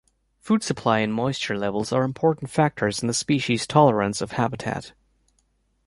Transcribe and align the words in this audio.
Food 0.39 0.63
supply 0.63 0.97
and 1.01 1.13
moisture 1.13 1.55
levels 1.59 1.93
are 1.93 2.01
important 2.03 2.49
factors 2.49 3.03
in 3.03 3.07
the 3.07 3.13
species' 3.13 3.67
tolerance 3.67 4.19
of 4.19 4.31
habitat. 4.31 4.93